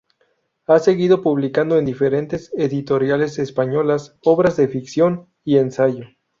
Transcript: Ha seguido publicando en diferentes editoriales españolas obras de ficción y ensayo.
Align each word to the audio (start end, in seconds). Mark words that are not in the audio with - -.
Ha 0.65 0.79
seguido 0.79 1.21
publicando 1.21 1.77
en 1.77 1.85
diferentes 1.85 2.49
editoriales 2.57 3.37
españolas 3.37 4.17
obras 4.25 4.57
de 4.57 4.67
ficción 4.67 5.29
y 5.43 5.57
ensayo. 5.57 6.07